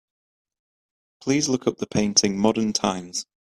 Please 1.21 1.47
look 1.47 1.67
up 1.67 1.77
the 1.77 1.85
painting, 1.85 2.35
Modern 2.39 2.73
times. 2.73 3.27